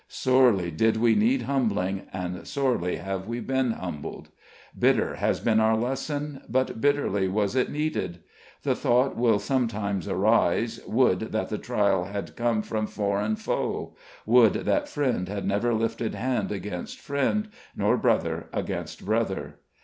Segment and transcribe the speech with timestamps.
[0.07, 4.29] Sorely did we need humbling, and sorely have we been humbled.
[4.75, 8.21] Bitter has been our lesson, but bitterly was it needed.
[8.63, 13.95] The thought will sometimes arise, would that the trial had come from foreign foe;
[14.25, 19.59] would that friend had never lifted hand against friend, nor brother against brother!